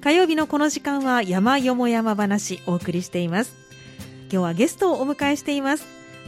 [0.00, 3.52] 火曜日のこの時間は山よも山話お送りしています。
[4.30, 5.86] 今日はゲストをお迎えしています。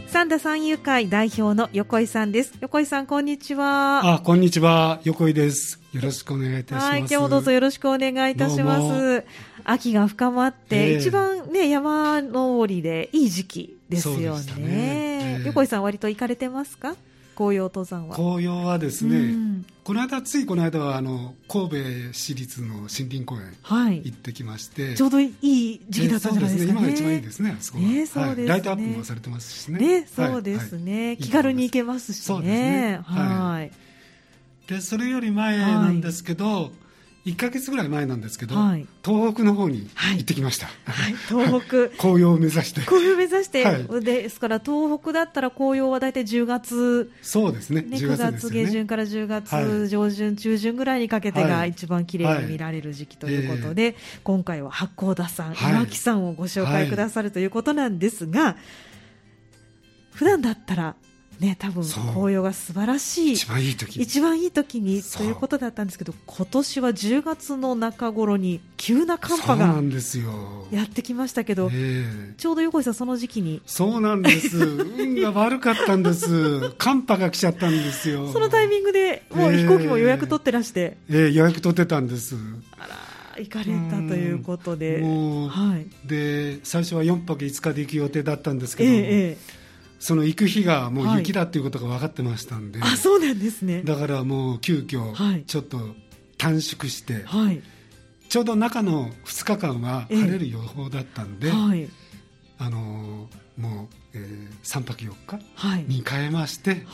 [0.08, 2.52] 三田三遊会代表の横井さんです。
[2.60, 4.14] 横井さんこんにちは。
[4.14, 5.00] あこんにちは。
[5.04, 5.80] 横井です。
[5.92, 6.86] よろしくお願いいたします。
[6.88, 9.24] はい今日もどうぞよろしくお願いいたします。
[9.64, 15.36] 秋が深まって、えー、一番ね山登りでいい時期ですよね、ね。
[15.38, 16.96] えー、横井さん割と行かれてますか？
[17.34, 18.14] 紅葉登山は。
[18.14, 21.76] 紅葉はですね、うん、この間ついこの間はあの神戸
[22.12, 29.78] 市立の森林公園行ってきまして、はい、ちょうどいい時期だったんじゃないですか、ね、今が一番いいですねそこは、ねそうですね、はい、ライトアップもされてますしね。
[29.78, 32.22] ねそうですね、はい、気軽に行けますしね。
[32.22, 33.00] そうですね。
[33.04, 33.72] はい。
[34.68, 36.70] でそれより前なんですけど、
[37.30, 41.88] 1か月ぐらい前なんですけど、はい、東北の方に行ってきました、はい、東北。
[41.98, 42.80] 紅葉を目指して。
[42.82, 47.10] 紅葉を目指して、はい、ですから東北だったら紅葉は大体10月。
[47.22, 47.82] そうですね。
[47.82, 58.56] ね9月下旬から10月上旬、中旬ぐらいにかけてが一番綺麗に見られる時期ということで、えー、今回は八甲田さん、岩木さんをご紹介くださるということなんですが、
[60.12, 60.96] 普段だったら
[61.40, 64.00] ね、多分紅葉が素晴らしい一番いい時。
[64.00, 69.82] 一番いい時にということだったんですけど今年は10月の中頃に急な寒波が
[70.70, 71.70] やってきましたけど、
[72.36, 73.62] ちょうど横井さんその時期に。
[73.64, 74.58] そうなんです。
[74.60, 76.72] 運が悪かったんです。
[76.76, 78.30] 寒波が来ちゃったんですよ。
[78.30, 82.36] そのタイミングでもう飛行機も予約取ってらして、えー、えー、予約取ってたんです。
[82.78, 89.59] あら行かれたということで、はい、で最初は4泊5日で行く予定だったんですけど、えーえー
[90.00, 93.82] その行く日がもう雪だっていうことが分かってましたんで、はい、あそうなんですね。
[93.82, 95.78] だからもう急遽ちょっと
[96.38, 97.62] 短縮して、はい、
[98.30, 101.88] ちょうど中の2日間は晴れる予報だったんで、えはい、
[102.58, 106.86] あのもう、えー、3泊4日に変えまして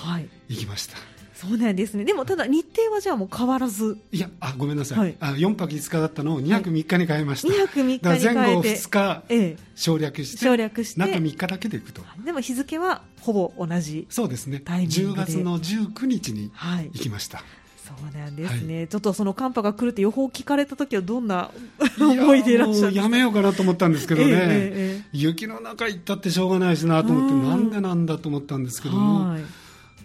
[0.48, 1.16] 行きました。
[1.36, 2.04] そうなんですね。
[2.04, 3.98] でもただ日程はじゃあもう変わらず。
[4.10, 4.98] いや、あ、ごめんなさい。
[4.98, 7.48] はい、あ4泊5日だったのを2泊3日に変えました。
[7.48, 8.34] はい、2泊3日に変えて。
[8.34, 12.02] 前後2日、ええ、省略して、省略して中3日だけで行くと。
[12.24, 14.62] でも日付はほぼ同じそうですね。
[14.64, 16.50] 10月の19日に
[16.94, 17.38] 行きました。
[17.38, 17.46] はい
[17.86, 21.52] そうなんですね、はい、ちょっとその寒波が来るって予報聞かれた時はどんな
[22.00, 29.38] 思いでいらっしゃるやめようかなと思ったんですけどね、えーえー、雪の中行ったってしょうがないしなと思ってなんでなんだと思ったんですけども、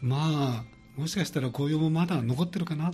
[0.03, 0.70] まあ
[1.01, 2.91] もしかしたら紅葉もまだ残ってるかな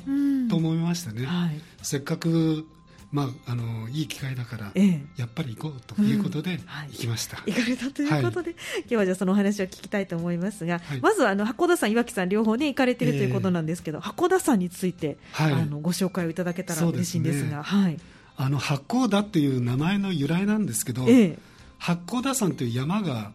[0.49, 2.65] と思いましてね、はい、せっかく
[3.09, 6.59] まあ、あのいい機会だから、ええ、やっぱり行こうということで、
[6.91, 17.99] 行きました、行かれたということで、はい、今日はじゃあそのお話を聞きたいと思いますが、はい、まずはあの函館さん、岩木さん両方ね行かれてるということなんですけど、えー、函館さんについて、はい、あのご紹介をいただけたら嬉しいんですが、すね、はい、
[18.35, 21.37] あの八甲田っていう名前の由来なんですけど、えー、
[21.77, 23.31] 八甲田山という山が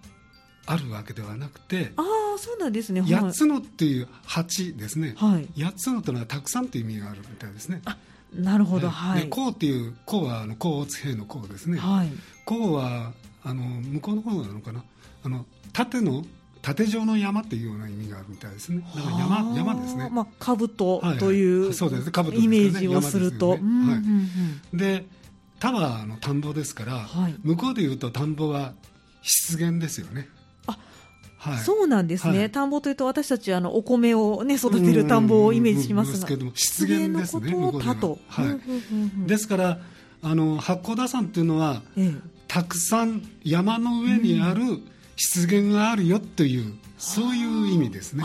[0.67, 3.03] あるわけではなくてああそうなんですね。
[3.03, 7.83] 八つのっていう八ですね、はい、八つのというのはたくさんという意味があるみたいですね。
[7.85, 7.97] あ
[8.35, 8.89] なるほど。
[8.89, 12.11] はい、甲っていう甲はあの甲乙兵の甲ですね、はい、
[12.45, 13.13] 甲は
[13.45, 14.85] あの向こうの方なのかな。
[15.25, 16.25] あの縦の
[16.63, 18.85] 縦状の山っていうような意味があるみたいですね。
[18.95, 20.09] だから山山ですね。
[20.11, 20.69] まあ兜
[21.19, 22.07] という、はい、そうです。
[22.07, 22.13] ね。
[22.13, 24.01] 兜、ね、イメージをすると、ね、は
[24.73, 24.77] い。
[24.77, 25.07] で
[25.59, 28.73] 田はあの田んぼですから、はい、向こうでいうと田んぼは
[29.23, 30.29] 湿原ですよね。
[31.43, 39.79] はい、そうなんですね、はい、田んぼというと私たちあのお米を、ね、育てる田んぼをイメージしますが、湿原ですねのことを田と、はい、ですから
[40.23, 42.15] あの八甲田山っていうのは、ええ、
[42.47, 44.63] たくさん山の上にある
[45.17, 48.23] 湿原があるよという、うん、そういう意味ですね。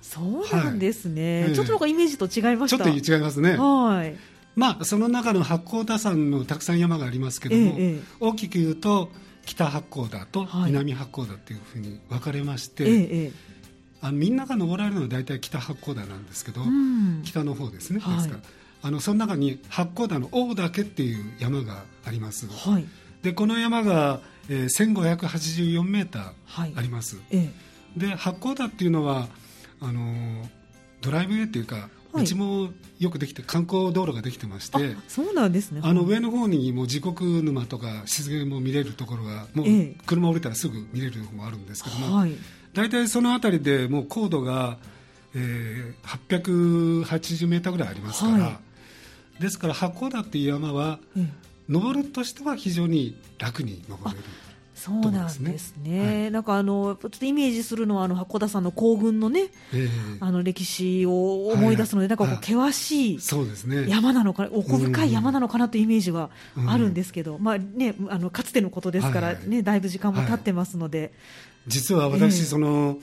[0.00, 2.76] そうなんですね、はい、ちょっとなんかイメージと違いました。
[2.76, 3.56] ちょっと違いますね。
[3.56, 4.14] はい。
[4.54, 9.10] まあ、その中の八甲田山のたくさん山がありますけども、え、大きく言うと
[9.44, 13.32] 北八甲田と南八甲田っていうふうに分かれまして、はい、
[14.00, 18.34] あのみんなが登られるのは大体北八甲田なんですけど、うん、北の方ですね、ですか。
[18.34, 18.40] ら
[18.84, 22.84] あのその中に八甲田の大岳っていう山があります、はい、
[23.22, 27.48] でこの山が、えー、1584メーターあります、はい、
[27.96, 29.28] で八甲田っていうのは
[29.80, 30.48] あの
[31.00, 35.80] ドライブウェイっていうかうちもよくできて観光道路ができてましてそうなんですね。
[35.82, 39.66] あの上の方にもう地獄沼とか湿原も見れるところがもう
[40.06, 42.32] 車降りたらすぐ見れるところもあるんですけども、はい、
[42.74, 44.78] 大体その辺りでもう高度が、
[45.34, 48.60] えー、880メーターぐらいありますから、は
[49.38, 50.98] い、ですから八甲田っていう山は、
[51.68, 54.24] 登るとしては非常に楽に登れる。
[54.82, 59.88] そうなんですね、はい、なんかあのちょっとイメージするのはあの函館さんの行軍のね、えー、
[60.18, 63.18] あの歴史を思い出すので、はい、なんかこう険しい
[63.88, 66.30] 山なのか、奥深い山なのかなというイメージは
[66.66, 71.12] あるんですけど、うん、まあね、あのかつてのことですからね、はいはい、だいぶ時間も経ってますので、
[71.68, 72.98] 実は私、えー、その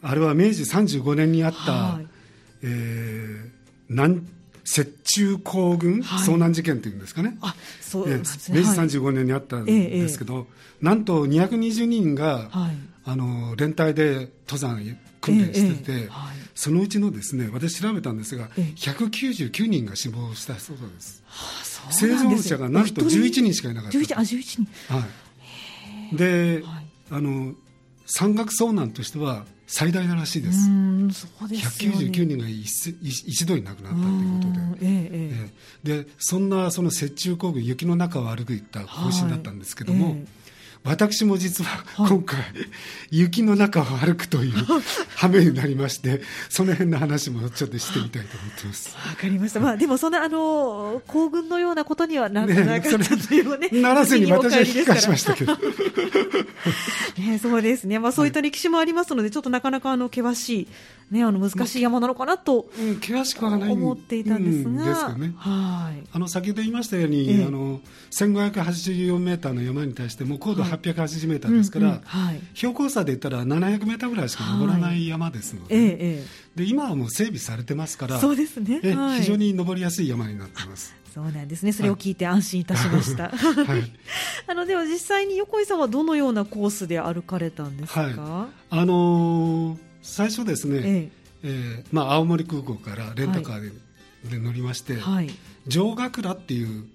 [0.00, 2.06] あれは明治35年にあった、はい、
[2.62, 3.50] えー、
[3.90, 4.26] 南
[4.70, 6.02] 雪中行軍？
[6.02, 10.46] 遭難事件というんですかね、あそう明治35年にあったんですけど、
[10.82, 12.50] なんと220人が、
[13.04, 14.78] あの連帯で登山
[15.22, 16.08] 訓練してて、
[16.54, 21.22] そのうちのですね私調べたんですが、199人が死亡したそうです。
[21.90, 23.54] 生存者がなんと11人？
[23.54, 23.98] しかいなかった。
[23.98, 24.66] 11あ11人。
[24.94, 25.06] は
[26.12, 26.62] い、で、
[27.10, 27.54] あの
[28.04, 30.68] 山岳遭難としては最大ならしいです。
[30.68, 35.50] うんそうですね、199人が一一度に亡くなったということで、ええ
[35.84, 40.26] え、でそんなその雪中行軍雪の中を歩くいった方針だったんですけども、はい
[40.84, 42.48] 私も実は今回、はい、
[43.10, 44.52] 雪の中を歩くという
[45.16, 48.96] 羽目になりましてその辺の話もちょっとしてみたいと思ってます。
[48.96, 53.68] わかりました、まあ、でもそんなあの行軍のようなことにはならなかったというね。
[53.80, 55.56] ならずに私は引き返しましたけど。
[57.18, 60.68] ね、そうですね、まあ、そういった歴史もありますので、はい、ちょっとなかなかあの険しい
[61.10, 76.24] ね、あの難しい山なのかなと、うん、険しくはない思っていたんですが、うん、ですよね、はい、あの先ほど言いましたように、ええ、あの1584メーターの山に対しても高度880メーターですから、はいうんうんはい、標高差で言ったら700メーターぐらいしか登らない山ですので、はいえ、
[76.56, 80.94] で今はもう整備されてますからそうですね、非常に登りやすい山になってます。
[81.14, 81.72] そうなんですね。
[81.72, 83.30] それを聞いて安心いたしました。
[83.30, 83.92] はい、
[84.46, 88.02] あのでは実際に横井さんはどのようなコースで歩かれたんですか？
[88.02, 88.14] はい、
[88.70, 91.10] あのー最初ですね、ええ。
[91.42, 93.72] えーまあ、青森空港からレンタカーでは
[94.26, 95.30] い、で乗りまして、はい、
[95.68, 96.86] 城ヶ倉っていう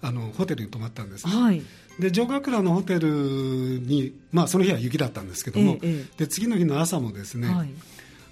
[0.00, 1.62] あのホテルに泊まったんですね、はい、
[1.98, 7.70] で城ヶ倉のホテルに、まあ、その日は雪だったんですけども、ええ、で次の日の朝もですね、はい、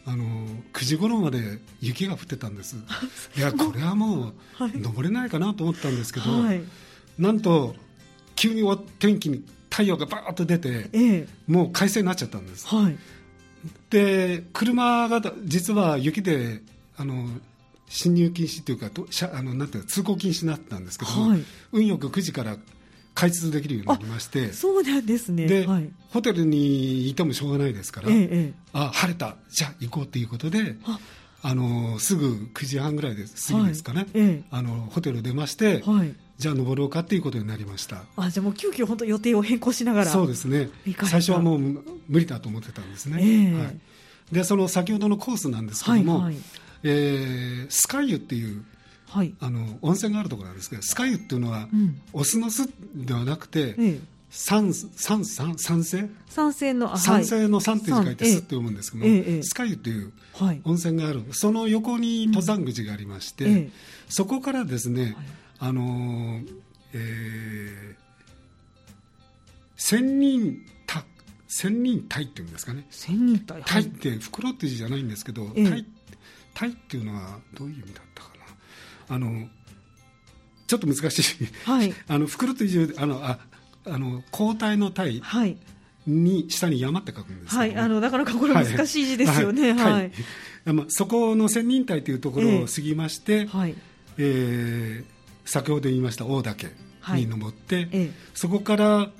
[0.06, 0.24] あの
[0.72, 2.76] 9時頃まで雪が降ってたんです。
[3.36, 4.34] いやこれはもう
[4.78, 6.62] 登れないかなと思ったんですけど、はい、
[7.18, 7.74] なんと
[8.34, 8.62] 急に
[8.98, 12.98] 天気に太陽がバーッと出て、え、もう快晴になっちゃったんです、はい。
[13.90, 16.62] で車が実は雪で
[16.96, 17.28] あの
[17.88, 22.56] 進入禁止というかとあのなんていう通行禁止になったんですけども、はい、運よく9時から
[23.14, 24.52] 開通できるようになりまして。
[24.52, 25.46] そうなんですね。
[25.46, 29.36] で、はい、ホテルにいてもしょうがないですから、ええ、あ晴れた。
[29.50, 30.98] じゃあ行こうということであ。
[31.54, 35.82] のすぐ9時半ぐらいです、過ぎですかね、はいえ、あのホテル出まして、
[36.36, 38.02] じゃあ登ろうかということになりました。
[38.16, 40.06] あじゃあもう急遽本当予定を変更しながら。
[40.06, 40.68] そうですね。
[41.04, 43.80] 最初はもう無理だと思ってたんですね、はい。
[44.32, 46.36] でその先ほどのコースなんですけども、はいはい、
[46.84, 48.62] えー、スカイユっていう、
[49.10, 54.00] はい、あの温泉があるところなんですけどスカイユっていうのは、うん、オスの巣ではなくて、ええ。
[54.32, 60.12] 酸酸酸酸性酸性の酸性の酸って字書いて「す」って読むんですけども、ええ、スカイユという
[60.62, 63.56] 温泉がある、その横に登山口がありまして、うん。
[63.56, 63.70] え、
[64.08, 65.14] そこからですね、はい、
[65.58, 66.40] あの
[66.92, 68.02] えー、
[69.76, 70.60] 千人
[71.50, 72.86] 千人隊っていうんですかね。
[72.90, 75.86] 千人隊隊って袋って字じゃないんですけど、ええ、隊
[76.54, 78.29] 隊っていうのはどういう意味だったかな
[79.10, 79.48] あの
[80.66, 83.38] ちょっと難しい、はい、 あの袋っていう字あのあ
[83.86, 85.56] あの交代の隊、はい。
[86.06, 89.74] に下に山って書くんです、ね、はい、あのなかなかこれ難しい字ですよね。
[89.74, 89.92] はい。
[89.92, 90.12] はい。
[90.72, 93.74] まあ、そこの千人隊というところを過ぎまして、えー、はい、
[94.16, 96.68] えー、先ほど言いました大岳
[97.14, 97.96] に登って、はいえ。
[98.06, 99.10] ー、そこから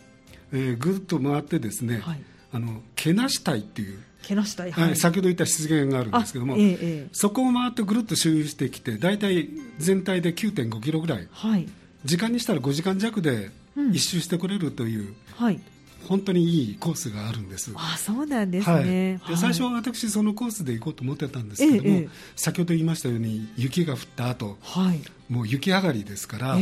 [0.53, 2.23] えー、ぐっと回ってですね、はい、
[2.53, 11.69] あのけなしたいっていうけなしたい、はい、先ほど言った湿原があるんですけども、ええ、そこを回ってぐるっと周遊してきて大体全体で9.5キロぐらい、はい、
[12.05, 13.51] 時間にしたら5時間弱で
[13.93, 15.61] 一周してくれるという、うんはい、
[16.09, 17.73] 本当にいいコースがあるんです。
[17.75, 26.59] あそうなんですね、はい、で最初は私そのコースで行こうと思ってたんですけども、え、先ほど言いましたように雪が降った後、はい、もう雪上がりですから、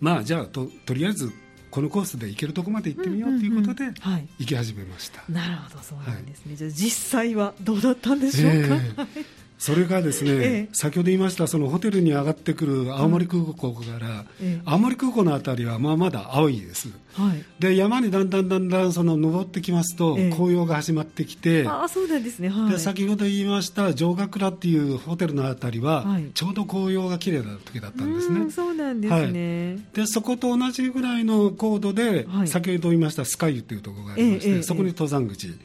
[0.00, 1.32] まあじゃあととりあえず
[1.70, 3.92] このコースで行けるとこまで行ってみようということで
[4.38, 28.50] 行き始めました、なるほどそうなんですね、はい、じゃあ実際はどうだったんでしょうか、えーそれがですね、ええ、先ほど言いましたそのホテルに上がってくる青森空港から、うん、青森空港の辺りはまあまだ青いです、はい、で山にだんだんだんだんその登ってきますと、紅葉が始まってきてあそうなんですね、はい、で先ほど言いました城ヶ倉っていうホテルの辺りは、はい、ちょうど紅葉が綺麗な時だったんですね。
[28.50, 35.56] そうなんですね、でそこと同じぐらいの高度で、先ほど言いましたスカイユっていうところがありまして、そこに登山口、で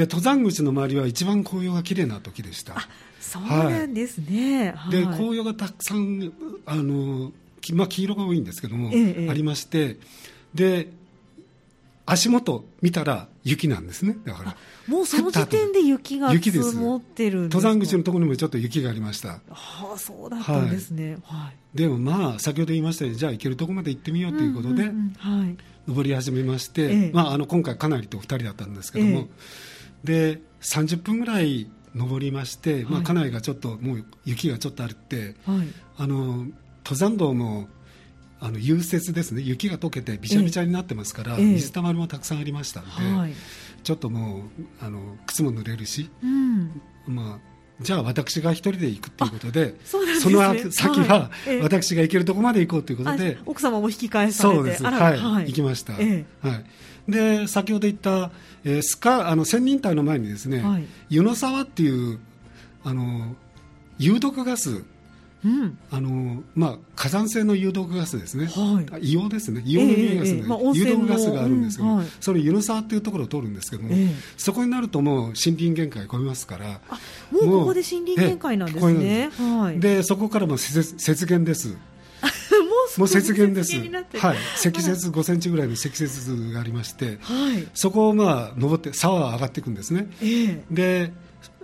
[0.00, 2.74] 登山口の周りは一番紅葉が綺麗な時でした
[3.20, 6.32] そうなんですね、はい、で紅葉がたくさん
[6.66, 7.32] あの、
[7.74, 9.96] まあ、黄色が多いんですけども、ええ、ありまして
[10.54, 10.88] で
[12.10, 14.16] 足元見たら雪なんですね。
[14.24, 14.56] だから
[14.86, 19.40] もうその時点で雪が積もってる登山口のところにもちょっと雪がありました。
[19.50, 24.92] はあそうだったんですね、はい、はい、でもまあ先ほど言いましたようにじゃあ行けるところまで行ってみようということで、はい、
[25.86, 29.28] 登り始めまして、ええ、まあ、あの今回かなりと2人だったんですけども、
[30.04, 35.34] え、で30分ぐらい登りまして、まあ、家内がちょっともう雪がちょっとあるって、
[35.96, 36.46] あの
[36.84, 37.68] 登山道も
[38.40, 39.42] あの融雪ですね。
[39.42, 43.34] 雪が溶けてびちゃびちゃになってますから、え水たまりもたくさんありましたので、はい、
[43.82, 44.42] ちょっともう
[44.80, 51.30] あの靴も濡れるし、うん、まあじゃあ私が一人で行くということでそ、ね,、の先は
[51.62, 54.84] 私が行けるところまで行こうということで、はい、奥様も引き返されてそうです。
[54.84, 56.64] はい、はい、行きました、えー、はい。
[57.08, 58.30] で先ほど言った、
[58.64, 62.18] えー、スカあの千人隊の前にですね、はい、湯の沢っていう
[62.84, 63.36] あの
[63.98, 64.84] 有毒ガス
[65.44, 68.50] うん、あのまあ、火山性の有毒ガスですね、は
[68.98, 76.80] い、硫黄ですね、硫黄の匂いがする、えーえーまあ、有毒ガスがあるんですけど、うんはい、それ、湯の沢っていうところを通るんですけども、えー、そこになるともう森林限界超えますから、
[77.30, 79.30] もうここで森林限界なんですね。
[79.30, 81.76] はい、でそこからも雪原です。
[82.96, 83.76] もう雪原です、
[84.18, 86.12] はい、 積雪5センチぐらいの積雪
[86.52, 91.12] がありまして、はい、そこをまあ登って沢は上がっていくんですね、えー、で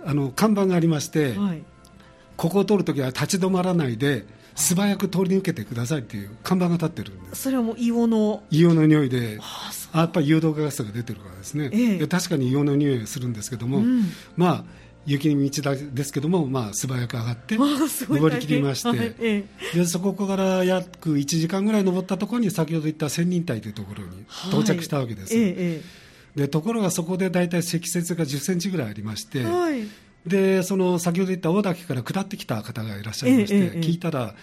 [0.05, 1.63] あの看板がありまして、はい
[2.37, 4.25] ここを通るときは立ち止まらないで
[4.55, 7.43] 素早く通り抜けてくださいっていう看板が立ってるんです。
[7.43, 8.43] それはもう硫黄の。
[8.51, 14.03] 硫黄の匂いであやっぱり誘導ガスが出てるからですね、ええ、で確かに硫黄の匂いがするんですけども、うん、
[14.35, 14.63] まあ
[15.05, 25.81] 雪に道ですけども、まあ、素早く上がって登りきりまして、はいええ、でそこから約1時間ぐらい登ったところに先ほど言った千人隊というところに到着したわけです、はいえ、
[26.35, 29.87] でところがそこで大体積雪が1 0センチぐらいありまして、はい
[30.25, 34.33] でその先ほど言った大岳から下ってきた方がいらっしゃいまして、えええ、聞いたら、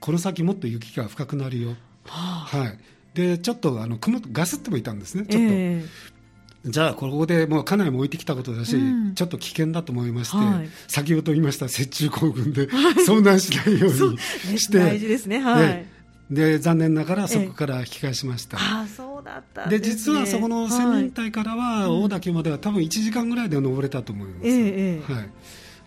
[0.00, 1.70] この先もっと雪が深くなるよ、
[2.04, 2.78] はあ、はい、
[3.14, 5.42] でちょっとあの雲ガスってもいたんですね、ちょっ
[5.82, 6.14] と。
[6.66, 12.68] じゃあ、ここでもうかなりも置いてきたことだし、うん、ちょっと危険だと思いまして、はい、先ほど言いました雪中行軍で、
[13.06, 15.86] 遭難しないようにして、大事ですね、はい、
[16.30, 25.30] で残念ながらそこから引き返しました、あそうだったで、ね、実はそこの仙人隊からは大岳までは多分1時間ぐらいで登れたと思います、えー、はい。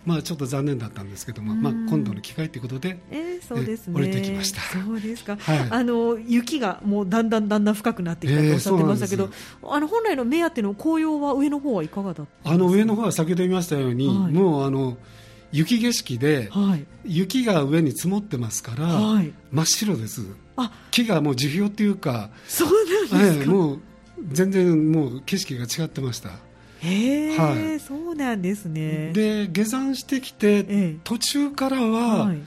[0.04, 4.62] まあ、ちょっと残念だったんですけども、まあ、今度の機会ということで、えー、そうですね、降りてきました。
[4.62, 14.96] そうですか、はい、あの雪がもうだんだんだんだん深くなってきたとおっしゃってましたけど、えー、あの本来の目当ての紅葉は上の方はいかがだったあの上の方は先ほど言いましたように、はい、もうあの
[15.52, 20.22] 雪景色で、はい、雪が上に積もってますから、はい、真っ白です。
[20.90, 22.68] 木がもう樹氷っていうかそう
[23.12, 23.80] なんですか、えー、もう
[24.32, 26.30] 全然もう景色が違ってました。
[26.80, 29.12] へえ、はい、そうなんですね。
[29.12, 32.38] で下山してきて、ええ、途中からは、はい、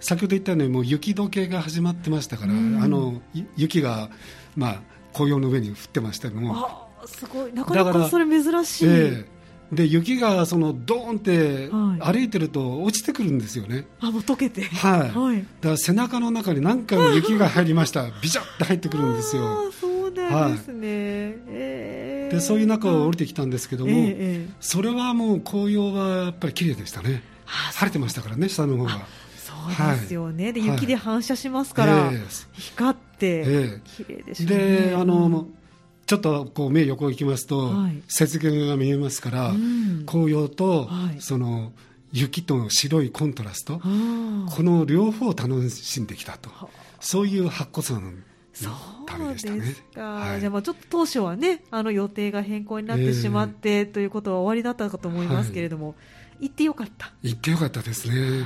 [0.00, 3.20] 先ほど言ったようにもう雪解けが始まってましたから、あの
[3.56, 4.10] 雪が、
[4.56, 4.82] まあ、
[5.12, 6.54] 紅葉の上に降ってましたけども。
[6.56, 7.52] あすごい。
[7.52, 9.33] なかなかそれ珍しい、えー
[9.74, 11.70] で雪がそのドーンって
[12.02, 19.72] 歩いてると落ちてくるんですよね、あもう溶けて、はい、はい、だから背中の中に何回も雪が入りました、 ビシャって入ってくるんですよ。
[19.80, 21.38] そうなんですね、はい。
[21.48, 29.06] えー、でそういう中を降りてきたんですけども、えー、それはもう紅葉はやっぱり綺麗でしたね、晴れてましたからね、下の方が。
[29.36, 32.12] そうですよね、はい、で雪で反射しますから、
[32.52, 34.58] 光って、綺麗でしたね。
[34.58, 35.46] であの
[36.06, 41.72] ちょっとこう目横行きますと、はい、雪原が見えますから、うん、紅葉と、はい、その
[42.12, 46.50] 雪と白いコントラスト、この両方を楽しんできたと、
[47.00, 48.22] そういう八甲山
[48.62, 48.72] の
[49.06, 49.58] 旅でしたね。
[49.96, 55.96] はい、じゃあまあちょっと当初はねあの予定が変更になってしまって、えー、ということは終わりだったかと思いますけれども、
[56.40, 57.12] 行ってよかった。
[57.22, 58.44] 行ってよかったですね。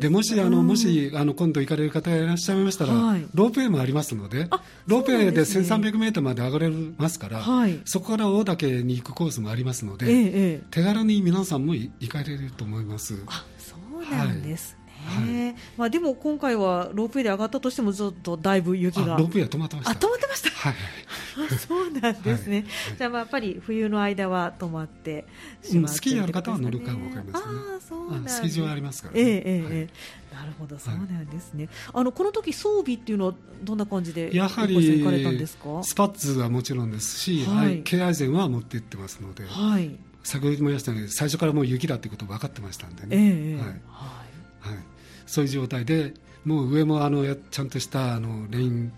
[0.00, 4.48] でもしあのもしあの今度行かれる方がいらっしゃいましたら、はい、ロープウェイもありますので
[4.86, 13.22] ロープウェイで1300メートルまで上がれますから、はい、そこから大岳に行くコースもありますので、ええ、手軽に皆さんも行かれると思います。
[13.26, 19.16] あそうなんですね、はい、まあ、でも今回はロープウェイで上がったとしてもちょっとだいぶ雪が。
[19.16, 19.90] ロープウェイは止まってました。
[19.90, 20.74] あ止まってました、はい、
[21.58, 22.62] そうなんですね、は
[22.94, 25.24] い、じゃあまあやっぱり冬の間は止まって
[25.62, 27.52] しまって、ね、スキーやる方は乗るかも分かりますね。
[27.76, 44.21] あそうなんスキー場ありますからね、えー、えー、なるほどそうなんですね、あのこの時装備っていうのはどんな感じでやはりスパッツはもちろんですし、はい、ケアイゼンは持って行ってますので、はい、先ほども言いましたように最初からもう雪だということ分かってましたんでね、えー、はい、はい
[45.32, 46.12] そういう状態で
[46.44, 48.92] もう上もあのちゃんとしたあのレイン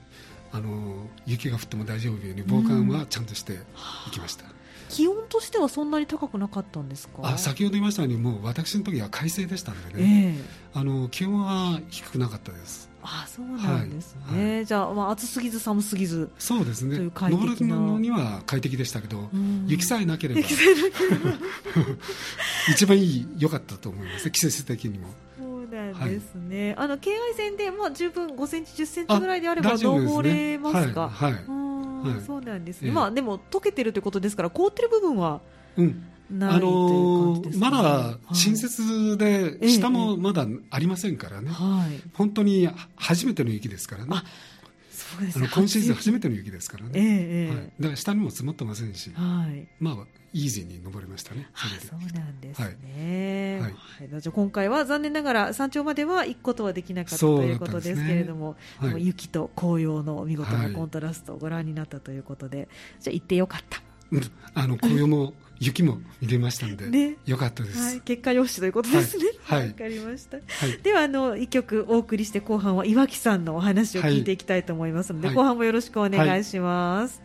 [0.50, 3.52] あの雪が降っても大丈夫ように防寒はちゃんとして
[4.08, 4.50] いきました、うん、
[4.88, 7.20] 気温としてはそんなに高くなかったんですか？
[7.22, 10.34] あ先ほど言いましたようにもう私の時は快晴でしたのでね、
[10.74, 12.90] えー、あの気温は低くなかったです。
[13.04, 14.54] あそうなんですね、はい。
[14.56, 16.30] はい、じゃあ、まあ、暑すぎず寒すぎず。
[16.38, 17.10] そうですね。
[17.14, 19.28] 登るのには快適でしたけど、
[19.66, 20.40] 雪さえなければ
[22.72, 24.30] 一番いい良かったと思います。
[24.30, 25.08] 季節的にも。
[25.08, 25.14] な
[25.94, 31.38] んですね、はい、あの京愛線で、まあ、十分5センチ、10センチぐらいであれば登れますか、はいは
[32.18, 35.40] い、そうなんですね、まあ、でも溶けてるということですから、凍ってる部分は
[36.30, 44.10] ないという感じですか、ね、まだ新設で、下もまだありませんからね、はい、本当に初めての雪ですからね。
[44.10, 44.53] そうです
[45.36, 46.24] あの今シーズン初めて。
[46.28, 49.96] の雪ですからね、えーはい、だから下にも積もってませんし、はい、まあ
[50.32, 51.48] イージーに登れましたね。
[51.54, 53.60] そうなんですね。
[53.62, 54.10] はい。
[54.10, 58.92] はい、じゃ今回は残念ながら山頂までは行くことはできなかったということですけれども、ね。
[58.92, 62.68] はい、雪と紅葉の見事なコントラストをご覧になったということで、
[63.00, 63.80] じゃあ行ってよかった。
[64.10, 64.22] うん、
[64.54, 69.24] あの紅葉も雪も見れましたんで、ね、よかったです、はい、結果よしということですね。
[69.44, 70.38] はい、わ、かりました。
[70.38, 77.22] はい、ではあの一曲お送りして後半は岩木さんのお話を聞いていきたいと思いますので、後半もよろしくお願いします。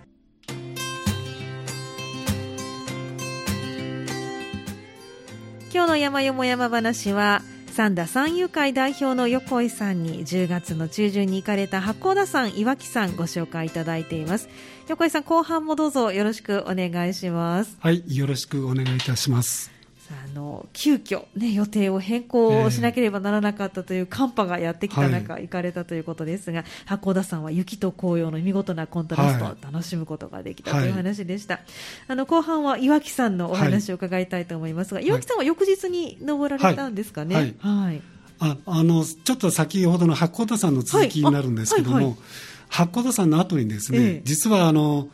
[5.71, 7.43] 今日の山よも山話は
[7.79, 14.50] 三田三遊会代表の横井さんに10月の中旬に行かれた八甲田山岩木さんご紹介いただいています。
[14.89, 17.77] 横井さん後半もどうぞよろしくお願いします。
[17.79, 19.78] はいよろしくお願いいたします。
[20.11, 31.63] あの急遽ね予定を変更しなければならなかったという寒波がやってきた中、行かれたということですが八甲田山は雪と紅葉の見事なコントラストを楽しむことができたという話でした、はい、
[32.07, 37.55] あの後半は岩木さんのお話を伺いたいと思いますが、岩木さんは翌日に登られたんですかね？
[37.59, 38.01] はい。
[38.39, 42.17] ああのちょっと先ほどの八甲田山の続きになるんですけども、
[42.69, 45.09] 八甲田山の後にですね、ええ、実はあの、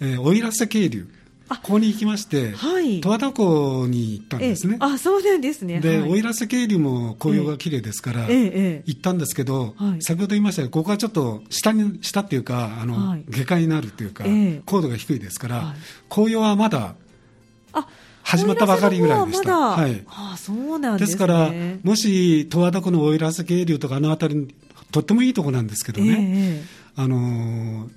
[0.00, 1.08] えー、奥入瀬渓流
[1.56, 4.76] ここに行きまして、はい、十和田湖に行ったんですね。
[4.78, 5.80] あ、そうなんですね。
[5.80, 14.24] で、奥入瀬渓流も紅葉が綺麗ですから、行ったんですけど、先ほど言いましたが、ここはちょっと下に、下っていうか、あの、下界になるっていうか、
[14.64, 15.74] 高度が低いですから、
[16.08, 16.94] 紅葉はまだ、
[18.22, 19.56] 始まったばかりぐらいでした。
[19.56, 20.04] はい。
[20.08, 21.52] あそうなんです、ね、ですから、
[21.82, 24.54] もし十和田湖の奥入瀬渓流とかあの辺り、
[24.92, 26.62] とってもいいとこなんですけどね、
[26.96, 27.88] あの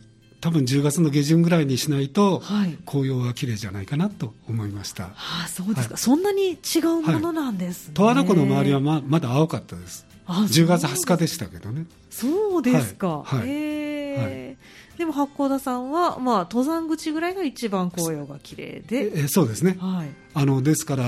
[0.43, 5.03] 多分10月の下旬ぐらいにしないと、はい、紅葉は綺麗じゃないかなと思いました。
[5.03, 5.11] は
[5.45, 7.93] あ、そうですか、はい、そんなに違うものなんですね。
[7.95, 10.05] 十和田湖の周りはままだ青かったです。
[10.25, 11.85] あ10月20日でしたけどね。
[12.09, 13.23] そうですか。
[13.23, 21.05] はい、えー、でも八甲田さんは、まあ、登山口ぐらいが一番紅葉が綺麗で、えそうですね、はい、あのですから、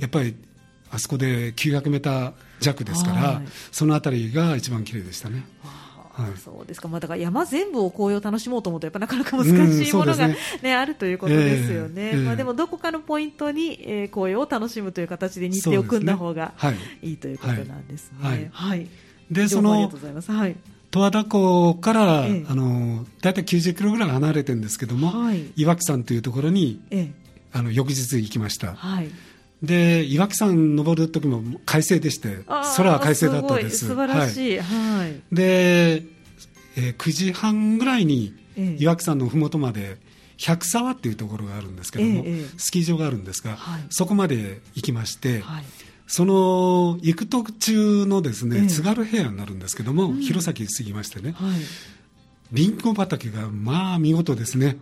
[0.00, 0.34] やっぱり
[0.90, 5.44] あそこで900メーター弱ですから、はい、そのあたりが一番綺麗でしたね。
[6.22, 10.74] はい、そうですか、まあ、だから山全部を紅葉を楽しもうと思うと、やっぱなかなか難しいものがね、ね。
[10.74, 16.52] あるということですよね、えー、まあ、でもどこかのポイントに、えー、紅葉を楽しむという形で日程を組んだ方が
[17.02, 18.50] いいということなんですね。
[18.52, 18.88] はい、
[19.30, 19.90] でその
[20.90, 27.12] 十和田湖から、ええ、あの大体90キロぐらい離れてるんですけども、はい、岩木山というところに、え、
[27.52, 28.74] あの翌日行きました。
[28.74, 29.08] はい
[29.62, 32.38] で岩木山登る時も快晴でして
[32.76, 33.86] 空は快晴だったんです。
[33.86, 36.02] 素晴らしい、はい、で、
[36.76, 38.34] えー、9時半ぐらいに
[38.78, 39.98] 岩木山の麓まで
[40.38, 45.64] 百沢っていうところがあるんですけども、ええ、スキー場があるんですが、はい、そこまで行きまして、はい、
[46.06, 51.60] その行く途中のですね、え、津軽平野になるんですけども、うん、弘前過ぎましてね、はい、
[52.52, 54.78] リンゴ畑がまあ見事ですね。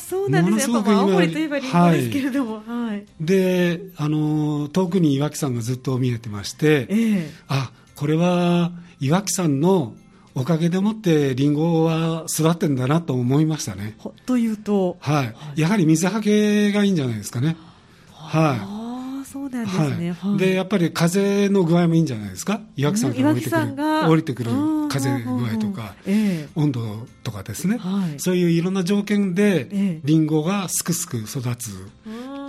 [0.00, 9.94] そうなんですね、やっぱ青森といえばりんごですけれども、はい、であの遠くに岩木山がずっと見えてまして、えー、あこれは岩木山の
[10.34, 13.96] おかげでもってりんごは育ってんだなと思いましたね。
[14.26, 15.24] というと、は
[15.56, 17.56] い、やはり水はけがいいんじゃないですかね。
[18.12, 18.79] はい
[19.30, 22.62] そうなんですね、はい、でやっぱり風の具合もいいんじゃないですか？
[22.76, 23.70] 岩木山から降りてくる。
[24.10, 24.50] 降りてくる
[24.88, 31.70] 風具合とか、えー、温度とかですね、はい、そういういろんな条件でりんごがすくすく育つ、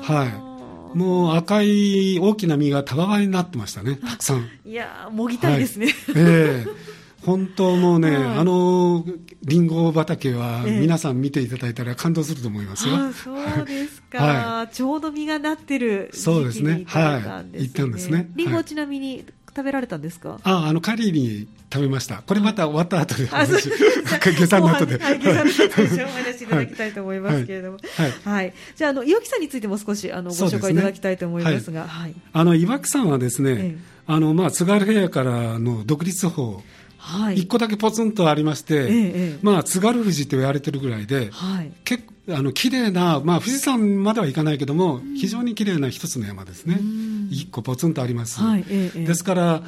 [0.01, 0.97] はい。
[0.97, 4.49] もう赤い大きな実が束葉になってましたねたくさん。
[4.65, 6.65] いやもぎたいですね、はい、ええ。
[6.65, 9.05] ー本当もうね、はい、あの
[9.43, 12.95] りんご畑は皆さん見ていただいたら感動すると思いますよ。
[12.95, 13.31] えそ
[13.62, 16.84] うですか、はい、ちょうど実がなってるそうですね。
[16.88, 17.62] はい。
[17.63, 18.29] 行ったんですね。
[18.36, 20.39] りんごちなみに食べられたんですか？
[20.43, 22.23] あ、あのカリーに食べました。
[22.25, 24.97] これまた終わった後で話、 下山の後で。
[25.03, 27.77] はい、下山の後でお話しいただきたいと思いますけれども。
[27.97, 28.13] はい。
[28.23, 32.15] はい、じゃあ、あの岩木さんについても少しあのご紹介いただきたいと思いますが、はい。
[32.34, 36.63] あの岩木さんはですね、あのまあ津軽平野からの独立法。
[37.12, 48.39] はい、1個だけポツンとありまして、ええ、まあ、津軽富士と言われてるぐらいで、はい、結構あの綺麗な、まあ、富士山まではいかないけども、非常に綺麗な一つの山ですね、1個ポツンとあります。
[48.39, 49.63] はいえ、ですから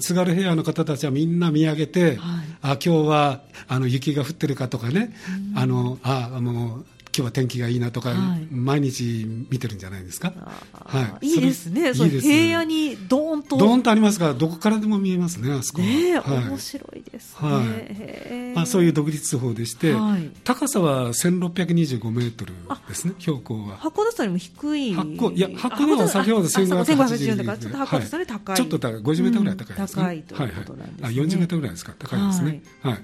[0.00, 2.16] 津軽平野の方たちはみんな見上げて、はい、
[2.62, 5.14] あ今日はあの雪が降ってるかとかね、
[5.54, 6.86] あのあもう
[7.18, 10.32] 今日は天気がいいなとか、はい、毎日見てるんじゃないですか？
[10.72, 11.88] はい、いいですね。
[11.88, 13.56] いいです平野にドーンと。
[13.56, 18.54] どんとありますからどこからでも見えますねあそこね、はい、面白いですね、はい。
[18.54, 22.54] まあ、そういう独立地方でして、はい、高さは1625メートル
[22.86, 23.78] ですね標高は。
[23.78, 24.90] 函館よりも低い。
[24.90, 24.94] い
[25.40, 28.56] や八甲は先ほど1580だからちょっと函館高い。
[28.56, 29.00] ちょっと高い。
[29.02, 31.94] 50メートルぐらい高いですね、うん、高いということなんですね、はいはい、あ40メートルぐらいですか。
[31.98, 32.62] 高いですね。
[32.82, 32.98] はい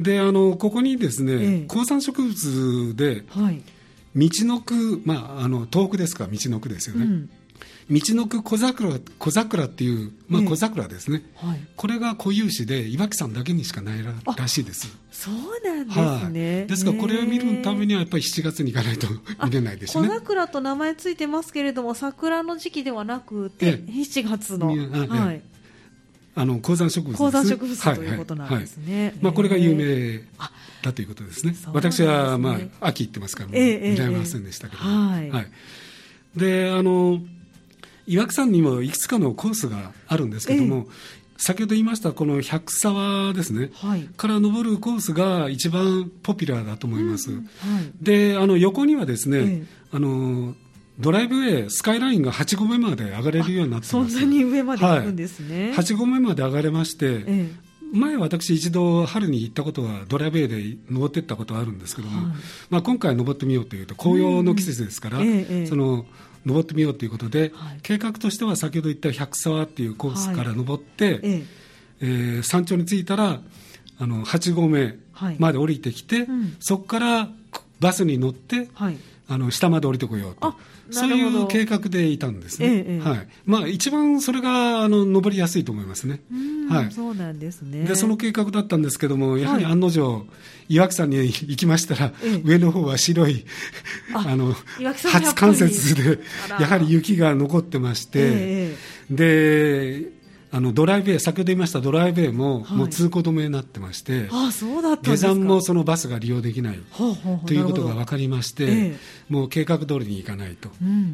[0.00, 3.62] であのここにですね、ええ、高山植物で、はい、
[4.16, 7.30] 道の区、まあ、あの東北ですから道の区ですよね、うん、
[7.90, 14.88] 道の区小桜小桜っていう、まあ、小桜ですね、えはい、これが固有種で岩木山だけにしかないららしいです。
[15.12, 19.06] そうなんですね、はい、ですからこれを見るためにはやっぱり7月に行かないと
[19.44, 20.08] 見れないですね。
[20.08, 25.42] 小桜と名前ついてますけれども桜の時期ではなくて、ええ、7月の、はい、
[26.40, 29.06] あの高山植物、ね、高山植物ということなんですね。
[29.08, 30.22] はいまあこれが有名
[30.82, 31.52] だということですね。
[31.52, 31.72] すね。
[31.74, 35.46] 私はまあ秋行ってますから、見られませんでしたけど、はい、はい。
[36.34, 37.20] であの
[38.06, 40.86] 岩木山にもいくつかのコースがあるんですけども。
[41.42, 47.32] 先ほど言いましたこの百沢ですね、はい、から登るコースが一番ポピュラーだと思います。
[47.32, 50.54] うんはい、であの横にはですね、あの
[51.00, 55.68] ドライブウェイ、スカイラインが8合目まで上がれるようになってそんなに上まで行くんですね。
[55.70, 57.48] はい、8合目まで上がれまして、ええ、
[57.92, 62.36] 前、私、一度春に行ったことは、ドライブウェイで登っていったことがあるんですけども、はい、
[62.70, 66.06] まあ、今回、登ってみようというと、紅葉の季節ですから、え、その
[66.46, 73.40] 登ってみようということで、はい、計画としては先ほど言った百沢っていうコースから登って、はい、えー、山頂に着いたら、
[73.98, 74.96] あの8合目
[75.38, 77.28] まで降りてきて、うん、そこから
[77.80, 78.68] バスに乗って、
[79.30, 80.54] あの下まで降りてこようと。
[80.90, 82.66] そういう計画でいたんですね。
[82.66, 83.28] ええ、はい。
[83.46, 86.20] まあ一番それがあの登りやすいと思いますね。
[86.68, 86.90] はい。
[86.90, 87.84] そうなんですね。
[87.84, 90.18] でその計画だったんですけども、やはり案の定、は
[90.68, 93.44] い、岩木山に行きましたら、え、上の方は白い
[94.12, 96.18] あの初冠雪で
[96.58, 98.74] やはり雪が残ってまして、
[99.08, 100.08] で
[100.52, 106.78] あのドライブウェイ、先ほど言いましたドライブウェイも、もう通行止めになってまして、あそうだ下山もそのバスが利用できない
[107.46, 108.94] ということが分かりまして、
[109.28, 110.70] もう計画通りに行かないと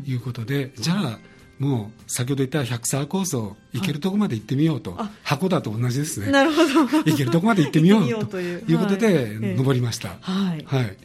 [0.07, 1.19] いうことで、じゃあ、
[1.59, 6.87] もう先ほど言った百沢コースを行けるところまで行ってみようと、箱だと同じですね、なるほど。
[7.05, 8.79] 行けるところまで行ってみようという。
[8.79, 10.17] ことで、登りました。
[10.23, 10.97] はい、はい、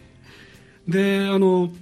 [0.88, 1.74] であの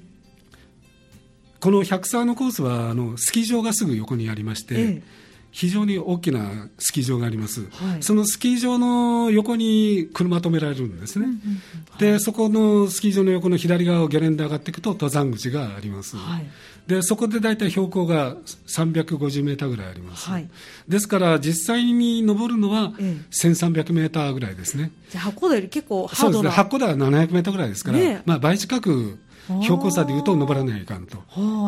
[1.60, 11.40] この百沢のコースはあのスキー場がすぐ横にありまして、ええ非常に大きなスキー場があります、はい、そのスキー場の横に車止められるんですね、うんうんは
[11.98, 16.46] い、でそこのスキー場の横の左側をゲレンデ上がっていくと登山口があります、はい、
[16.88, 18.36] でそこで大体標高が
[18.68, 20.30] 350メーターぐらいあります、
[20.88, 22.94] ですから実際に登るのは
[23.32, 26.34] 1300メーターぐらいですね、じゃあ八甲田より結構ハードな。
[26.34, 26.56] そうですね。
[26.56, 29.18] 八甲田は700メーターぐらいですから、ね、まあ、倍近く
[29.62, 31.18] 標高差でいうと登らないかんと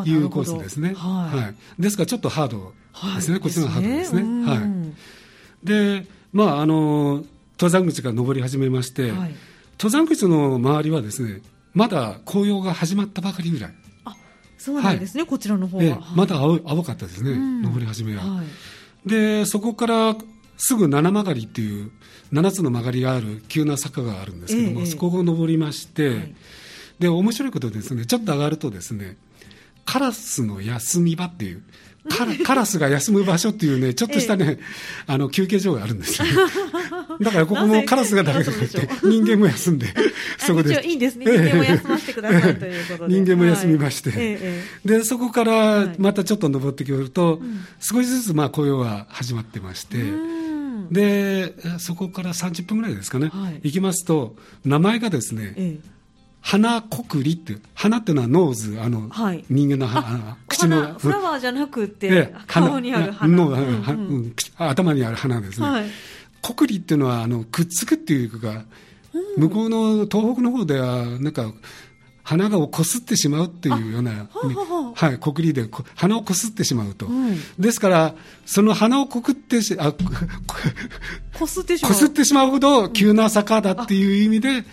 [0.06, 0.94] いうコースですね。
[0.96, 2.74] はい、はい、ですからちょっとハード
[3.16, 4.22] ですね、はい、こっちのハードですね。
[4.50, 7.24] はい、で、まあ、あの
[7.58, 9.36] 登山口が登り始めまして、はい、
[9.80, 11.42] 登山口の周りはですね
[11.74, 13.74] まだ紅葉が始まったばかりぐらい。
[14.06, 14.16] あ
[14.58, 18.44] そうなんですね、こちらの方は、えまだ青青かったですね、登り始めは。
[19.06, 20.16] でそこから
[20.58, 21.92] すぐ七曲りっていう
[22.32, 26.36] 7つの曲がりがある急な坂があるんですけども、ええ、そこを登りまして、はい、
[27.02, 28.06] で面白いことですね。
[28.06, 29.18] ちょっと上がるとですね
[29.86, 31.64] カラスの休み場っていう
[32.46, 34.64] カラスが休む場所っていうね、ちょっとしたね、ええ、
[35.06, 36.28] あの休憩所があるんですよ。
[37.22, 39.94] だからここもカラスがだけじゃなくて、人間も休んで、
[40.40, 40.84] そこで。
[40.84, 43.14] いいんですね、人間も休ませてくださいということで。
[43.22, 47.40] 人間も休みまして、はい、で、そこからまたちょっと登ってくると、はい、
[47.80, 50.00] 少しずつまあ紅葉は始まってまして、
[50.90, 54.36] で、そこから30分ぐらいですかね、はい、行きますと、
[54.66, 55.80] 名前がですね、え
[56.42, 60.96] 鼻こくりって、鼻っていうのは nose、あの、はい、人間の鼻、口の。
[60.96, 63.44] フラワーじゃなくて、顔にあるうんう
[64.18, 64.36] ん。
[64.58, 65.68] 頭にある鼻ですね。
[65.68, 65.86] はい、
[66.42, 68.66] こくりっていうのは、あの、くっつくっていうか、
[69.38, 71.54] 向こうの東北の方では、なんか、
[72.24, 74.28] 鼻がこすってしまうっていうような、ね、
[74.96, 79.94] はい、こくりで花をこすってしまうと、うん、ですから、その花をこくってしあ
[81.38, 82.52] こすってしまう。
[82.52, 84.64] ほど急な坂だっていう意味で、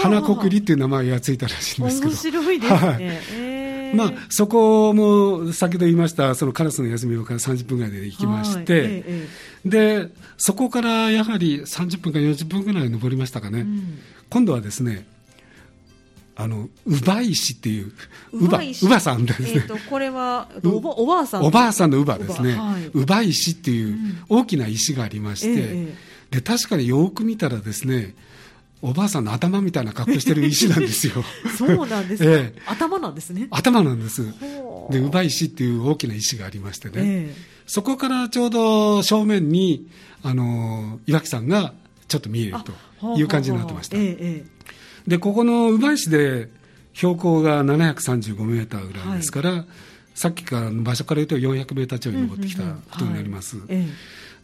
[0.00, 2.10] 花こくりっていう名前がついたらしいんですけど。
[2.10, 2.78] 面白いですね。
[2.78, 13.60] はいえー、まあ、そこも、先ほど言いました、そのカラスの休みから30分ぐらいで行きまして、えー、で、そこからやはり30分か40分ぐらい登りましたかね。
[13.60, 13.98] うん、
[14.30, 15.06] 今度はですね、
[16.36, 17.92] あの、乳母石っていう、
[18.32, 19.50] 乳母、乳母さんですね。
[19.54, 22.58] えー、と、これはおば、おばあさんおばあさんの乳母ですね。
[22.92, 23.96] 乳母、はい、石っていう
[24.28, 28.14] 大きな石がありまして、えー、で、確かによく見たらですね、
[28.82, 31.24] おばあさんの頭みたいな格好してる石なんですよ。
[31.56, 33.48] そうなんですか、ええ、頭なんですね。
[33.50, 34.24] 頭なんです。
[34.90, 36.94] で、乳母石っていう大きな石がありましてね。
[36.96, 37.34] え
[37.66, 39.86] そこからちょうど正面に
[40.22, 41.72] あの岩木山が
[42.08, 42.56] ちょっと見える
[43.00, 43.96] という感じになってました。
[45.06, 46.50] でここの宇部石で
[46.94, 49.66] 標高が735メーターぐらいですから、はい、
[50.14, 53.56] さっきからの場所から言うと400メーターちょい登ってきたことになります。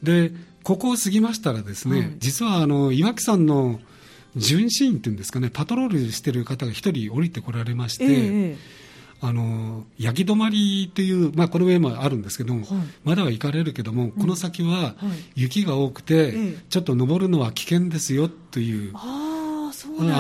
[0.03, 3.81] でここを過ぎましたらですね、はい、実はあの岩木山の
[4.37, 8.57] 巡視員っていうんですかねパトロールしてる方が一人降りてこられまして、えー、
[9.21, 14.95] あの焼き止まりという、まあ、この上もあるんですけども、はい、まだは行かれるけども、この先は
[15.35, 16.33] 雪が多くて、
[16.69, 19.73] ちょっと登るのは危険ですよという、あ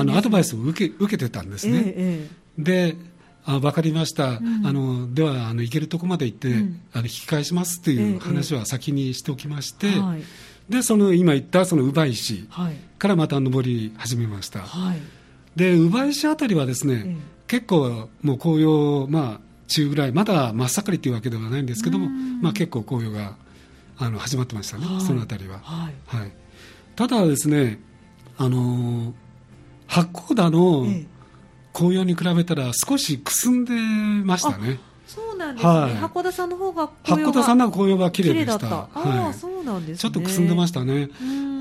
[0.04, 1.82] のアドバイスを受け受けてたんですね。
[1.86, 2.96] えー、で
[3.44, 12.48] あ分かりました、うん、あのではあの行けるとこまで行って、うん、あの引き返しますという話は先にしておきまして、ええでその今言ったその乳母石
[12.98, 15.00] からまた登り始めました、はい、
[15.56, 17.16] で乳母石あたりはですね、え、
[17.48, 22.08] 結構もう紅葉、まあ、中ぐらいまだ真っ盛りというわけではないんですけども、
[22.40, 23.34] まあ、結構紅葉が
[23.98, 26.32] あの始まってましたね、はい、そのあたりは、はい、はい、
[26.94, 27.80] ただですね
[28.38, 29.12] あの
[29.88, 30.86] 八甲田の、
[31.72, 33.72] 紅葉に比べたら少しくすんで
[34.24, 34.78] ましたね。
[35.14, 38.88] そうなんですね、はい、函館さんの方が函館さんの紅葉が綺麗でした。
[38.94, 41.08] あ、はい、そうなんです、ね、ちょっとくすんでましたね。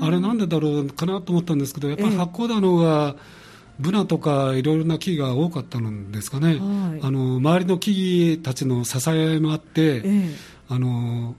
[0.00, 3.16] あれなんでだろうかなと思ったんですけど、やっぱり八甲田の方が、
[3.80, 6.58] ブナとかいろいろな木が多かったんですかね、はい、
[7.02, 10.34] あの周りの木々たちの支えもあって、え。
[10.68, 11.34] あの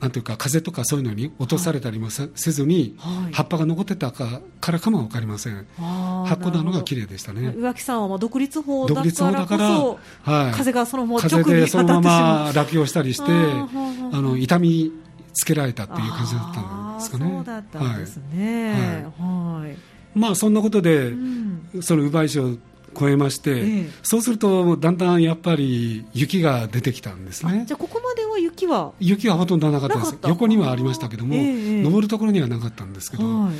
[0.00, 5.66] なんていうか風とかそういうのに落とされたりもせ,、ずに、はい、葉っぱが残ってたかからかも分かりません。
[5.78, 7.54] 八甲田のが綺麗でしたね。
[7.56, 14.92] 岩木さんは独立法だからこそはい、風がそのまま風でそのまま落葉したりしてあの痛み
[15.32, 17.30] つけられたっていう感じだったんですかね。
[17.30, 19.76] そうだったんですね、はい、はい、
[20.14, 22.56] まあそんなことで、うん、その奪い賞
[22.98, 27.64] 超えまして、ええ、そうするとだんだんやっぱり雪が出てきたんですね。
[27.66, 28.92] じゃあここまでは雪は？
[29.00, 30.16] 雪はほとんどなかったです。
[30.26, 33.54] 横にはありましたけども、え、登るところにはなかったんですけど、はい。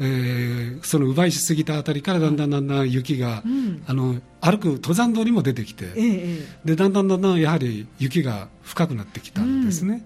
[0.00, 5.84] えー、その奪いしすぎたあたりからだんだんだんだん雪が、うん、あの歩く登山道にも出てきて、
[6.64, 10.04] でだんだんだんだんやはり雪が深くなってきたんですね。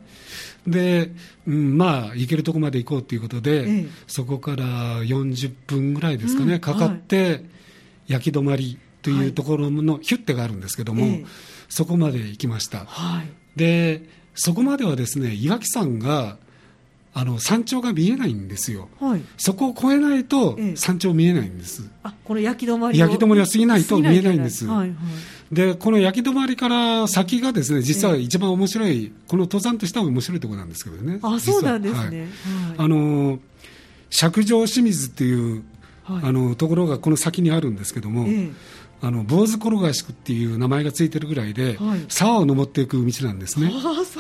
[0.67, 1.12] うん、で、
[1.47, 4.65] うん、まあ行けるところまで行こうということで、そこから
[5.03, 7.45] 40分ぐらいですかね、うん、かかって、はい
[8.09, 11.27] 焼き止まりというところのヒュッテがあるんですけども、はい、
[11.69, 14.03] そこまで行きました、はい、で
[14.35, 16.38] そこまではですね岩木山が
[17.14, 24.97] あの山頂が見えないんですよ、はい、そこを越えないと山頂見えないんです、あこの焼き止まり焼き止まりを過ぎないと見えないんです、はいはい、
[25.51, 31.19] でこの焼き止まりから先がですね実は一番面白い、この登山としては面白いところなんですけどね。
[31.23, 32.29] あそうなんですね、
[32.77, 33.38] あの
[34.11, 35.64] 釈上清水っていう
[36.09, 38.51] あのところがこの先にあるんですけども、え
[39.03, 43.71] あの坊主転がしっていう名前がついてるぐらいで、はい、沢を登っていく道なんですね。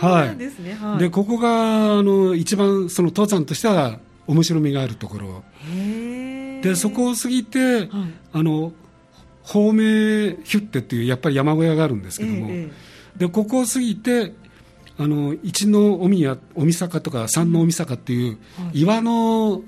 [0.00, 5.44] はい、でここがあの一番その登山としては面白みがあるところ。
[6.62, 7.88] でそこを過ぎて、はい、
[8.32, 8.72] あの
[9.42, 9.80] 方明
[10.44, 12.48] ヒュッテっていうやっぱり山小屋があるんですけども、
[13.16, 14.32] でここを過ぎて
[14.98, 18.38] あの一のお宮おみ坂とか三のおみ坂っていう
[18.72, 19.62] 岩の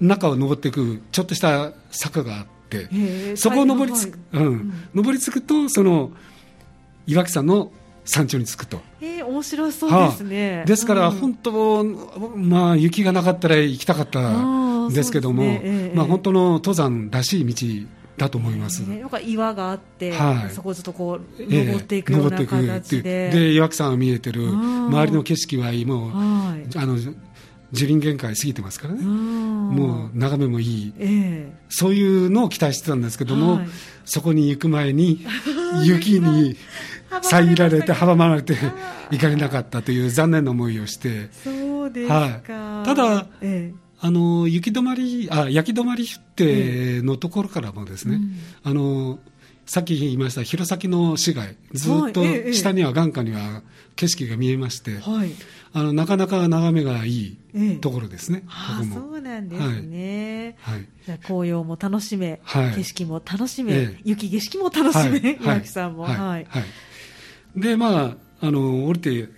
[0.00, 6.12] 中を登っていくちょっとした坂があって、そこを登りつく、うん、登りつくとその
[7.06, 7.72] 岩木山の
[8.04, 8.80] 山頂に着くと。
[9.00, 10.56] えー、面白そうですね。
[10.56, 15.60] はあ、ですから、本当、まあ、雪がなかったら行きたかったんですけども、ね。
[15.62, 18.80] えー、まあ、本当の登山らしい道だと思います。
[18.80, 26.96] なんか岩があって、はい、そこをずっとこう登っていくような形で、えー、で岩木山が見えてる、周りの景色はもう、はい、あの
[27.72, 33.68] 樹林限界過ぎてますからね、もう眺めもいい、えー、そういうのを期待してたんですけども、はい、
[34.04, 35.24] そこに行く前に、
[35.84, 36.56] 雪に
[37.22, 38.56] 遮られて、阻まれて
[39.10, 41.28] 行かれなかったという残念な思いをして、
[42.08, 48.20] はい、ただ、えー、あの雪止まりあ焼き止まりってのところからもですね、
[48.62, 49.18] あの
[49.66, 53.62] さっき言いました弘前の市街ずっと下には眼下には
[53.98, 55.32] 景色が見えまして、はい、
[55.72, 66.04] あのなかなか眺めがいいところですね、ええ、そうなんですね、はい、じゃ紅葉も楽しめ、はい、景色も楽しめ、え、雪景色も楽しめ、岩木さんも。
[66.04, 66.46] はい、
[67.56, 69.28] でまああの降りて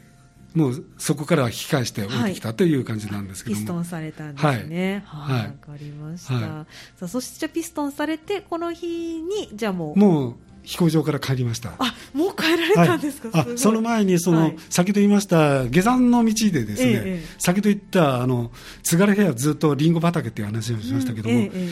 [0.54, 5.04] もうそこからは引き返して降りてきたという感じなんですけどピストンされたんですね。
[5.06, 5.36] はい。
[5.36, 6.34] わ、はい、かりました。
[6.34, 6.66] はい、さ
[7.02, 9.98] あ、そしてじゃピストンされて、この日に、じゃあもう。
[9.98, 11.72] もう、飛行場から帰りました。
[11.78, 18.50] あ、もう帰られたんですか、はい、あその前に、その、はい、先ほど言いました、下山の道でですね、ええ、先ほど言った、あの、
[18.82, 21.68] 津軽平野ずっとりんご畑っていう話をしましたけども、うんえ、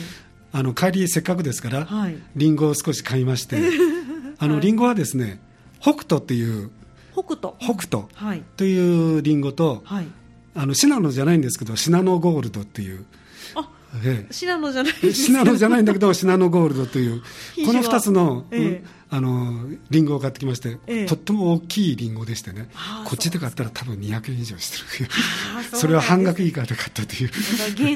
[0.51, 3.59] あの、帰りせっかくですから、はい、りんごを少し買いまして、
[4.39, 5.39] あの、りんごはですね、
[5.79, 6.71] 北斗っていう、
[7.13, 7.53] 北斗。
[7.59, 8.05] 北斗
[8.57, 10.07] というりんごと、はい、
[10.55, 13.05] あのシナノじゃないんですけどシナノゴールドっていう
[14.03, 17.21] ええ、シナノじゃないシナノじゃないんだけどシナノゴールドという
[17.65, 22.69] この2つの、ええ、あのリンゴを買ってきまして、ええ、とっても大きいリンゴでしてね。
[23.05, 25.09] こっちで買ったら多分200円以上してる。
[25.73, 27.29] それは半額以下で買ったという。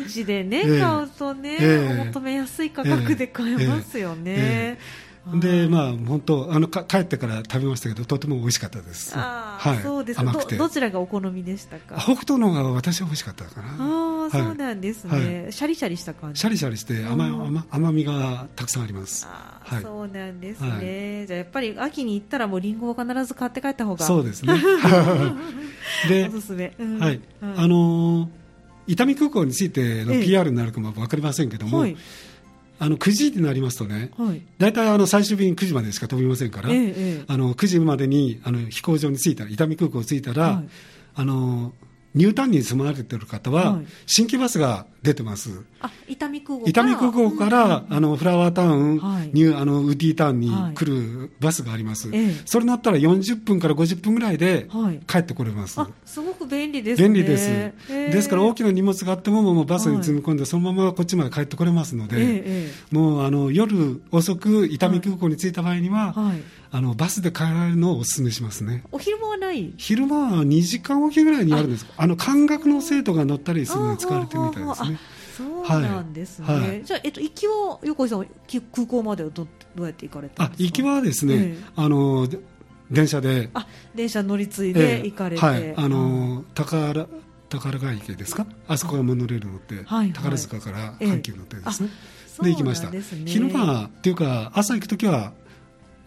[0.01, 4.79] 現地でね、 買うとね、求めやすい価格で買えますよね、
[5.25, 9.15] でまあ本当あのか帰ってから食べましたけどとても美味しかったです。
[9.17, 11.95] はい、そうです甘くてどちらがお好みでしたか？
[11.97, 13.67] 北斗の方が私は美味しかったかな。
[13.69, 16.41] ああ、そうなんですね、はい、シャリシャリした感じ？
[16.41, 19.25] シャリシャリして甘甘甘みがたくさんあります。
[19.25, 20.69] あはい、そうなんですね。
[20.69, 20.77] は
[21.23, 24.05] い、じゃあやっぱり秋に行ったらもうリンゴを必ず買って帰った方が。
[24.05, 24.55] そうですね。
[26.09, 26.73] で、おすすめ。
[26.77, 28.27] うん、はい、あのー、
[28.87, 31.85] 伊丹空港についての PR になるかもわかりませんけども。
[32.79, 40.69] はいあの9時になりますとね、はい、大体あの最終便9時までしか飛びませんから、ええ、あの9時までにあの飛行場に着いたら、伊丹空港着いたら、はい、
[41.15, 41.71] あの
[42.15, 45.63] ニュータウンに住まわれている方は、新規バスが出てます。
[45.81, 52.09] あ、伊丹空港伊丹空港から、あの、フラワータウン、はい、ニュー、あの、ウッディタウンに来るバスがあります。
[52.09, 54.67] はい、それ乗ったら40分から50分ぐらいで
[55.07, 55.79] 帰ってこれます。
[55.79, 57.07] はい、すごく便利ですね。
[57.09, 57.49] 便利です。
[57.87, 66.15] ですから大きな荷物があっても、もうバスに積み込んで、そのままこっちまで帰ってこれますので、もう、あの、夜遅く伊丹空港に着いた場合には、
[66.75, 68.83] あのバスで帰られるのをお勧めしますね。
[68.91, 69.73] お昼間はない？
[69.77, 71.85] 昼間は2時間おきぐらいにあるんです。
[71.95, 74.97] あの、感覚の生徒が乗ったりするのに使われてるみたいですね。
[75.37, 76.45] そうなんですね。
[76.47, 78.25] はい、じゃあ、えっと、行きは、横井さん、
[78.75, 80.63] 空港まではどどうやって行かれたんですか？
[80.63, 82.27] あ行きはですね、ええ、あの、
[82.89, 83.49] 電車で。
[83.53, 85.45] あ、電車乗り継いで行かれて。
[85.45, 85.73] え、はい。
[85.77, 87.07] あの、宝、
[87.49, 88.47] 宝ヶ池ですか？
[88.67, 91.89] あそこがモノレール乗って、はいはい、宝塚から阪急乗ってですね。
[92.41, 92.89] で行きました。
[93.25, 95.33] 昼間っていうか、朝行くときは、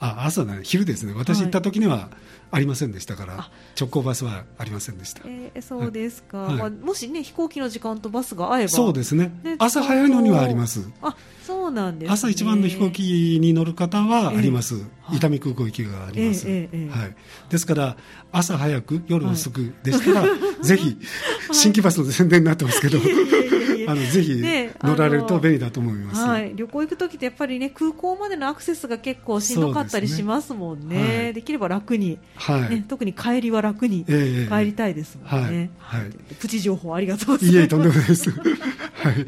[0.00, 0.60] あ朝だね。
[0.62, 1.14] 昼ですね。
[1.16, 2.10] 私行った時には
[2.50, 8.68] ありませんでしたから、はい、直行バスはありませんでした、えー、そうですか、はい、まあ、もしね飛行機の時間とバスが合えば。
[8.68, 10.88] そうですね、ね、朝早いのにはあります。
[11.02, 17.16] あそうなんです、ね、朝一番の飛行機に乗る方はあります、えー、伊丹空港行きがあります、えー、はい、
[17.50, 17.96] ですから
[18.32, 20.26] 朝早く夜遅くでしたら、
[20.62, 20.98] ぜひ
[21.52, 22.98] 新規バスの宣伝になってますけど
[23.86, 24.42] あのぜひ
[24.82, 32.70] 乗られると便利だと思います、はい、旅行行く時ってやっぱりね空港までのアクセスが結構しんどかったりしますもんね、ねはい、できれば楽に、はい。
[32.70, 34.12] ね、特に帰りは楽に帰
[34.64, 37.58] りたいですもんね、はい、はい、プチ情報ありがとうございます。
[37.58, 38.30] いえとんでもないです。
[38.96, 39.26] はい、はい。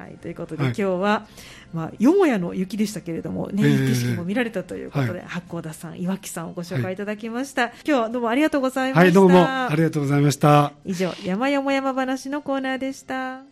[0.00, 1.26] はい、ということで、今日は、
[1.74, 7.66] まあ、よもやの雪でしたけれども、ね、景色も見られたということで、八甲田さん、岩木さんをご紹介いただきました。
[7.66, 9.00] 今日はどうもありがとうございました。
[9.00, 10.72] はい、どうもありがとうございました。
[10.86, 13.42] 以上、山よも山話のコーナーでした。